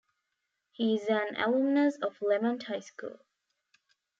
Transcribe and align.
He 0.71 0.95
is 0.95 1.05
an 1.09 1.35
alumnus 1.35 1.97
of 1.97 2.17
Lemont 2.23 2.63
High 2.63 2.79
School. 2.79 3.19